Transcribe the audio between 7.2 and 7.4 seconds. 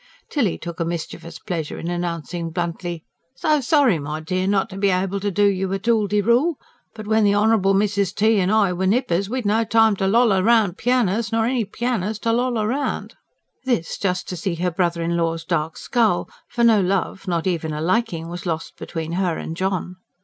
the